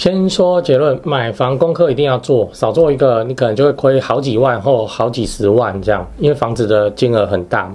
[0.00, 7.74] 先说结论，买房功课一定要做，少做一个，你可能就会亏好几万或好几十万这样，因为房子的金额很大嘛。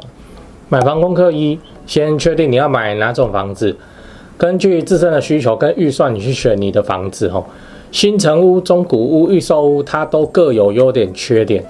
[0.70, 3.76] 买房功课一，先确定你要买哪种房子，
[4.38, 7.46] 根据自身的需求跟预算，你去选你的房子吼。
[7.92, 11.62] 新城屋、中古屋、预售屋，它都各有优点缺点。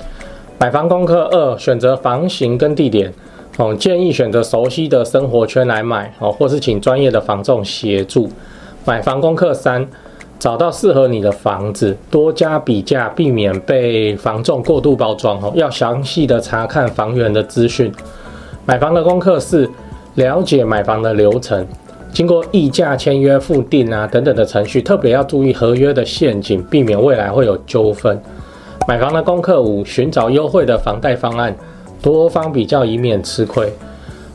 [0.60, 3.12] 买房功课二，选择房型跟地点
[3.58, 8.30] 哦，建议选择熟悉的生活圈来买哦，或是请专业的房仲协助。
[8.86, 9.90] 买房功课三。
[10.44, 15.50] 找到适合你的房子，多加比价，避免被房仲过度包装哦。
[15.56, 17.90] 要详细的查看房源的资讯。
[18.66, 19.70] 买房的功课是
[20.16, 21.66] 了解买房的流程，
[22.12, 28.22] 经过议价、签约、付定啊等等的程序，特别要注意合约的陷阱，避免未来会有纠纷。
[28.86, 31.56] 买房的功课五，寻找优惠的房贷方案，
[32.02, 33.72] 多方比较，以免吃亏。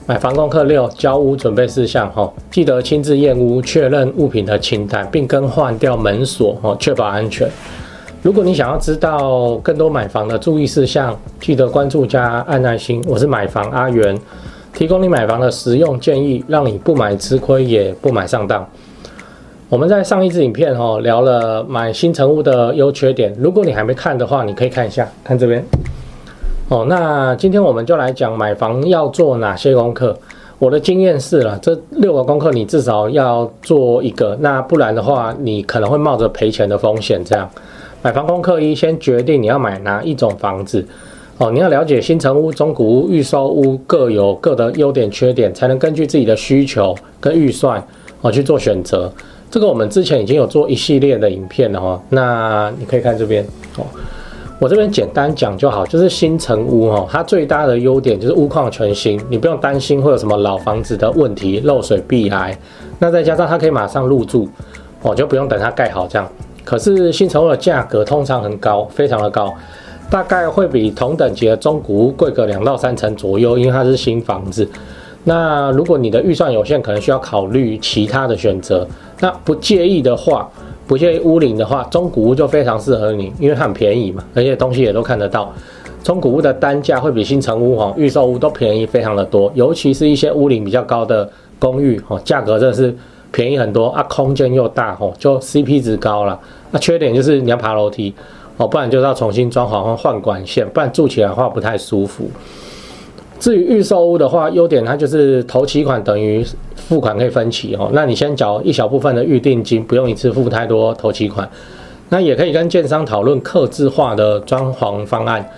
[0.09, 7.47] 买房功课六，交屋准备事项哈，记得亲自验屋，确认物品的清单，并更换掉门锁哦，确保安全。
[8.23, 13.05] 如果你想要知道更多买房的注意事项，记得关注加按爱心。
[13.07, 14.19] 我是买房阿元，
[14.73, 18.67] 提供你买房的实用建议，让你不买吃亏，也不买上当。
[19.69, 25.63] 我们在上一支影片哈聊了买新成屋的优缺点，如果你还没看的话，你可以看一下，看这边。
[26.69, 30.15] 哦，那今天我们就来讲买房要做哪些功课。
[30.59, 37.25] 我的经验是了，这六个功课你至少要做一个，那不然的话，你可能会冒着赔钱的风险。
[37.25, 37.49] 这样，
[38.03, 40.87] 买房功课一，先决定你要买哪一种房子。
[41.39, 47.83] 哦，你要了解新城屋、中古屋、预售屋各有各的优点缺点，才能根据自己的需求跟预算
[48.21, 49.11] 哦去做选择。
[49.51, 53.43] 这个我们之前已经有做一系列的影片了哈，那你可以看这边
[53.79, 53.87] 哦。
[54.61, 62.59] 我这边简单讲就好，就是新成屋哦，它最大的优点就是屋况全新，你不用担心会有什么老房子的问题，漏水、避癌。
[62.99, 64.49] 那再加上它可以马上入住，
[65.03, 66.29] 哦，就不用等它盖好这样。
[66.65, 69.55] 可是新成屋的价格通常很高，非常的高，
[70.11, 74.69] 大概会比同等级的中古屋贵个两到三成左右，因为它是新房子。
[75.23, 78.85] 那如果你的预算有限，可能需要考虑其他的选择。
[79.21, 80.51] 那不介意的话。
[80.89, 85.53] 不介意屋龄的话，中古屋就非常适合你，因为它很便宜嘛，而且东西也都看得到。
[86.03, 91.29] 中古屋的单价会比新城屋哈、预售屋都便宜非常的多，尤其是一些屋龄比较高的
[91.59, 92.97] 公寓哈，价格真的是
[93.31, 96.41] 便宜很多啊，空间又大哈，就 CP 值高了。
[96.71, 98.15] 那缺点就是你要爬楼梯
[98.57, 102.31] 哦，不然就是要重新装潢或换管线，不然住起来的话不太舒服。
[103.39, 106.45] 至于预售屋的话，优点它就是头期款等于
[106.75, 107.89] 付款可以分期哦。
[107.93, 111.49] 那你先缴一小部分的预定金，不用一次付太多头期款。
[112.09, 115.49] 那也可以跟建商讨论客制化的装潢方案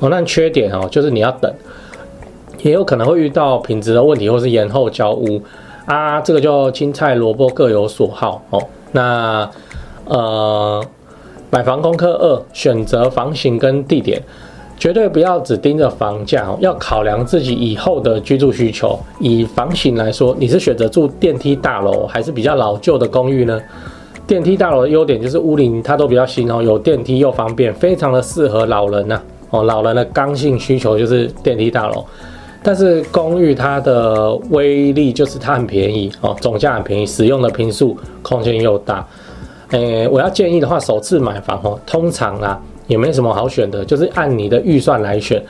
[0.00, 0.08] 哦。
[0.10, 1.50] 那缺点哦，就是你要等，
[2.62, 5.40] 也有可能会遇到品质的问题，或是延后交屋
[5.86, 6.20] 啊。
[6.20, 8.60] 这个就青菜萝卜各有所好哦。
[8.92, 9.48] 那
[10.04, 10.84] 呃，
[11.50, 14.20] 买房功课二，选择房型跟地点。
[14.80, 18.98] 绝对不要只盯着房价，要考量自己以后的居住需求。
[19.18, 23.60] 以房型来说，你是选择住电梯大楼，还是比较老旧的公寓呢？
[24.26, 29.20] 电梯大楼的优点就是屋龄它都比较新哦，有电梯又方便，非常的适合老人呐。
[29.50, 32.02] 哦，老人的刚性需求就是电梯大楼。
[32.62, 39.06] 但是公寓它的威力就是它很便宜哦，总价很便宜，使用的坪数空间又大。
[39.72, 42.58] 诶，我要建议的话，首次买房哦，通常啊。
[42.90, 45.40] 也没什么好选的，就是按你的预算来选，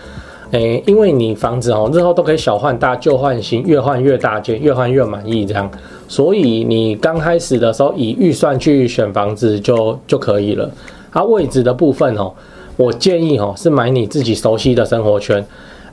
[0.50, 5.70] 诶，因为你房子哦，日后都可以小换大，旧换新，越换越大件，越换越满意这样，
[6.06, 10.70] 所以你刚开始的时候以预算去选房子就就可以了。
[11.10, 12.30] 它位置的部分哦，
[12.76, 15.42] 我建议哦是买你自己熟悉的生活圈，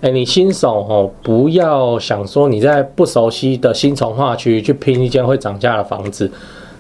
[0.02, 6.30] 诶，你新手哦不要想说你在不熟悉的新从化区去拼一间会涨价的房子，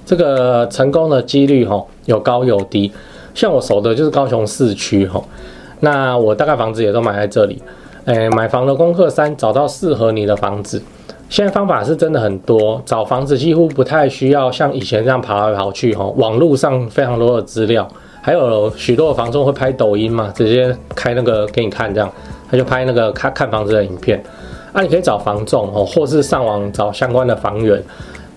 [0.05, 2.91] 这个成功的几率哦有高有低。
[3.37, 5.23] 像我熟的就是高雄市区吼，
[5.81, 7.61] 那我大概房子也都买在这里。
[8.05, 10.81] 诶，买房的功课三，找到适合你的房子。
[11.29, 16.15] 现在方法是真的很多，找房子几乎不太需要像以前这样跑来跑去吼。
[16.17, 17.87] 网络上非常多的资料，
[18.23, 22.11] 还有许多的房仲会拍抖音嘛，直接开那个给你看，这样
[22.49, 24.19] 他就拍那个看看房子的影片。
[24.73, 27.79] 啊，你可以找房仲哦，或是上网找相关的房源。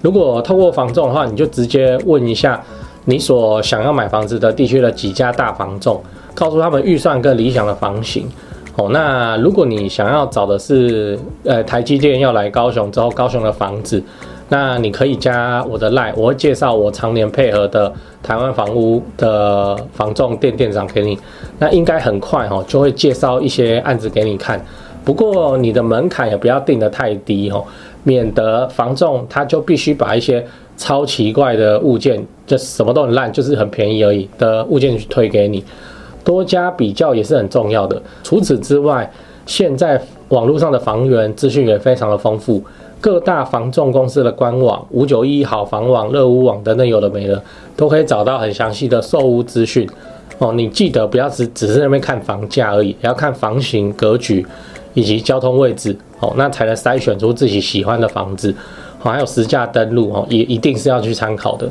[0.03, 2.63] 如果透过房仲的话，你就直接问一下。
[3.06, 6.02] 你所想要买房子的地区的几家大房仲，
[6.35, 8.29] 告诉他们预算跟理想的房型。
[8.76, 14.02] 哦，那如果你想要找的是，呃，台积电要来高雄之后，高雄的房子，
[14.49, 17.93] 那你可以加我的 LINE，我会介绍我常年配合的
[18.23, 21.19] 台湾房屋的房仲店店长给你。
[21.58, 24.64] 那应该很快哦，就会介绍一些案子给你看。
[25.05, 27.64] 不过你的门槛也不要定得太低哦，
[28.05, 30.47] 免得房仲他就必须把一些。
[30.81, 35.62] 超奇怪的物件，就什么都很烂，就是很便宜而已的物件去推给你。
[36.25, 38.00] 多加比较也是很重要的。
[38.25, 39.09] 除此之外，
[39.44, 40.00] 现在
[40.31, 42.65] 网络上的房源资讯也非常的丰富，
[42.99, 47.43] 各大房仲公司的官网、五九一好房网、乐屋网等等有的没的，
[47.76, 49.87] 都可以找到很详细的售屋资讯。
[50.38, 54.47] 哦，你记得不要只只是那边看房价而已，也要看房型、格局
[54.94, 58.55] 以及交通位置，哦，那才能筛选出自己喜欢的房子。
[59.00, 61.69] 还有实价登录，哦，也一定是要去参考的。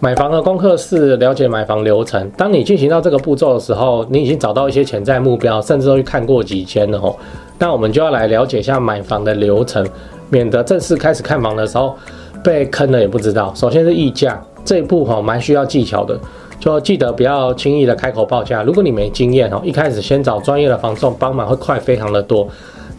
[0.00, 2.28] 买房的功课是了解买房流程。
[2.36, 7.14] 当你进行到这个步骤的时候，你已经找到一些潜在目标，甚至都去看过几间了，哦。
[7.58, 9.86] 那我们就要来了解一下买房的流程，
[10.28, 11.94] 免得正式开始看房的时候
[12.42, 13.52] 被坑了也不知道。
[13.54, 16.18] 首先是议价这一步，哈，蛮需要技巧的。
[16.58, 18.64] 就记得不要轻易的开口报价。
[18.64, 22.48] 如果你没经验哦，一开始先找专业的房仲帮忙会快非常的多。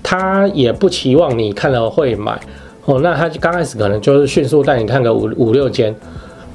[0.02, 2.40] 他也不期望你看了会买
[2.86, 5.96] 哦，那他刚开始可能就是迅速带你看个五五六间，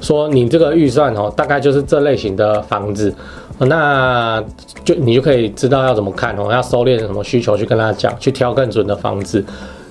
[0.01, 3.13] 说你这个预算哦，大概就是这类型的房子，
[3.59, 4.43] 那
[4.83, 9.43] 就你就可以知道要怎么看哦，要收敛什么需求去跟他讲，去挑更准的房子。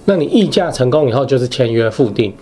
[0.05, 2.33] 那你议价成功以后就是签约付定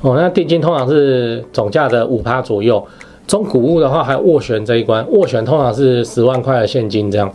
[0.00, 2.84] 哦，那定金通常是总价的五趴左右。
[3.26, 7.32] 中古物的话，还有斡旋这一关，斡旋通常是十万块的现金这样。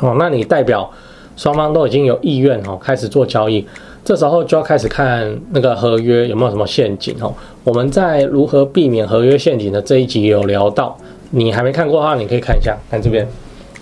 [0.00, 0.88] 哦，那你代表
[1.34, 3.66] 双方都已经有意愿哦，开始做交易，
[4.04, 7.32] 这时候就要开始看那个合约有没有什么陷阱哦。
[7.62, 10.96] 我们在如何避免合约陷阱的这一集有聊到，
[11.30, 13.28] 你还没看过的话，你可以看一下，看这边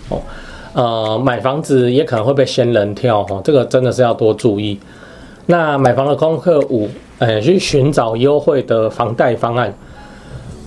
[0.09, 0.19] 哦。
[0.73, 4.77] 呃，买房子也可能会被仙人跳哦，这个真的是要多注意。
[5.45, 9.73] 那买房的功课五，呃，去寻找优惠的房贷方案。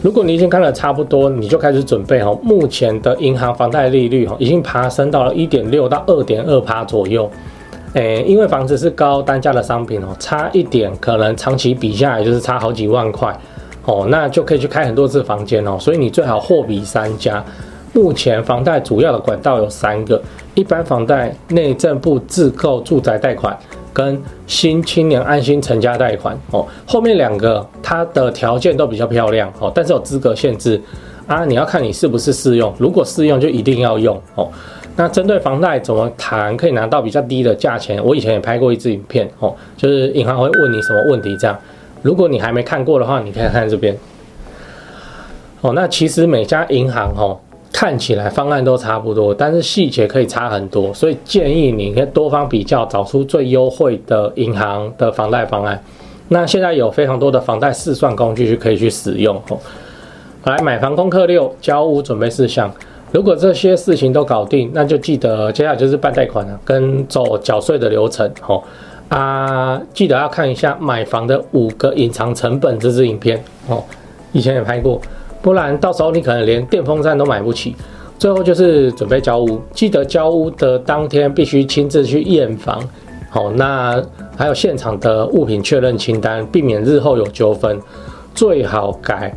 [0.02, 2.34] 如果你已经看了差不多，你就开始准备哈。
[2.42, 7.30] 目前的银行房贷利率哈，已经爬升到了一点六到二点二趴左右。
[7.94, 13.36] 诶，因为房子是高单价的商品哦，差一点可能长期比下来就是差好几万块
[13.84, 15.76] 哦，那就可以去开很多次房间哦。
[15.78, 17.44] 所以你最好货比三家。
[17.92, 20.22] 目前房贷主要的管道有三个：
[20.54, 23.58] 一般房贷、内政部自购住宅贷款。
[23.92, 30.80] 跟新青年安心成家贷款哦，后面两个它的条件都比较漂亮哦，但是有资格限制
[31.26, 34.48] 啊，你要看你是不是适用，如果适用就一定要用哦。
[34.96, 41.58] 那针对房贷怎么谈可以拿到比较低的价钱，我以前也拍过一支影片哦，就是银行会问你什么问题这样，
[42.02, 43.96] 如果你还没看过的话，你可以看这边
[45.60, 45.72] 哦。
[45.74, 47.38] 那其实每家银行哦。
[47.72, 55.80] 看起来方案都差不多，但是细节可以差很多，所以建议你可以多方比较，找出最优惠的银行的房贷方案。
[56.28, 59.56] 那现在有非常多的房贷试算工具去可以去使用哦。
[60.44, 62.70] 来，买房功课六，交屋准备事项。
[63.12, 68.62] 如果这些事情都搞定，那就记得接下来就是办贷款了，跟走缴税的流程哦。
[69.08, 73.82] 啊，记得要看一下买房的五个隐藏成本这支影片哦，
[74.32, 75.00] 以前也拍过。
[75.42, 77.74] 不然到时候你可能连电风扇都买不起。
[78.18, 82.78] 最后就是准备交屋，记得交屋的当天必须亲自去验房。
[83.30, 84.00] 好，那
[84.36, 87.80] 还有现场的物品确认清单，避免日后有纠纷。
[88.34, 89.34] 最好改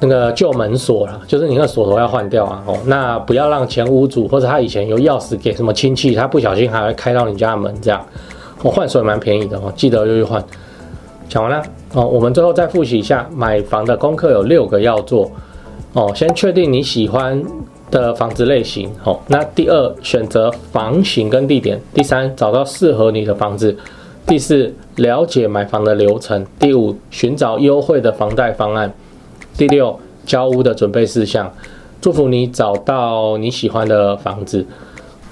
[0.00, 2.62] 那个旧门锁了，就是你那个锁头要换掉啊。
[2.66, 8.04] 哦，那不要让前屋主或者他以前有钥匙给什么亲戚，他不小心还会开到你家门这样。
[8.62, 10.42] 我换锁也蛮便宜的哦，记得就去换。
[11.28, 11.62] 讲完了
[11.94, 15.30] 哦，我们最后再复习一下买房的功课有六个要做
[15.94, 16.12] 哦。
[16.14, 17.42] 先确定你喜欢
[17.90, 19.18] 的房子类型哦。
[19.28, 21.80] 那第二，选择房型跟地点。
[21.94, 23.76] 第三，找到适合你的房子。
[24.26, 26.46] 第四，了解买房的流程。
[26.58, 28.92] 第五，寻找优惠的房贷方案。
[29.56, 31.52] 第六，交屋的准备事项。
[32.00, 34.66] 祝福你找到你喜欢的房子。